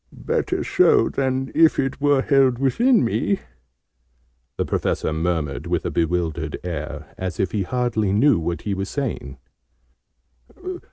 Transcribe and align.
"Better 0.25 0.63
so, 0.63 1.09
than 1.09 1.51
if 1.53 1.77
it 1.77 2.01
were 2.01 2.23
held 2.23 2.57
within 2.57 3.03
me!" 3.05 3.39
the 4.57 4.65
Professor 4.65 5.13
murmured 5.13 5.67
with 5.67 5.85
a 5.85 5.91
bewildered 5.91 6.57
air, 6.63 7.13
as 7.19 7.39
if 7.39 7.51
he 7.51 7.61
hardly 7.61 8.11
knew 8.11 8.39
what 8.39 8.63
he 8.63 8.73
was 8.73 8.89
saying. 8.89 9.37